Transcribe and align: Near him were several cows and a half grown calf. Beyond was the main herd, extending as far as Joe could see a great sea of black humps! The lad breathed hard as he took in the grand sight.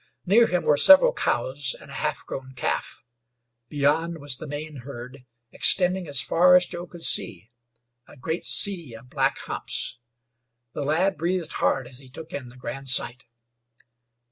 Near 0.25 0.47
him 0.47 0.63
were 0.63 0.77
several 0.77 1.13
cows 1.13 1.75
and 1.79 1.91
a 1.91 2.01
half 2.01 2.25
grown 2.25 2.55
calf. 2.55 3.03
Beyond 3.69 4.17
was 4.17 4.37
the 4.37 4.47
main 4.47 4.77
herd, 4.77 5.27
extending 5.51 6.07
as 6.07 6.21
far 6.21 6.55
as 6.55 6.65
Joe 6.65 6.87
could 6.87 7.03
see 7.03 7.51
a 8.07 8.17
great 8.17 8.43
sea 8.43 8.95
of 8.95 9.11
black 9.11 9.37
humps! 9.37 9.99
The 10.73 10.81
lad 10.81 11.19
breathed 11.19 11.51
hard 11.51 11.87
as 11.87 11.99
he 11.99 12.09
took 12.09 12.33
in 12.33 12.49
the 12.49 12.57
grand 12.57 12.87
sight. 12.87 13.25